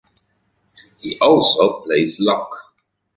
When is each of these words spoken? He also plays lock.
He 0.97 1.19
also 1.19 1.81
plays 1.81 2.19
lock. 2.19 2.73